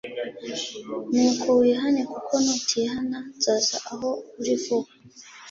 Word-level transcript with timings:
Nuko 1.13 1.47
wihane 1.59 2.01
kuko 2.11 2.33
nutihana 2.43 3.19
nzaza 3.35 3.75
aho 3.91 4.09
uri 4.39 4.55
vuba, 4.63 4.91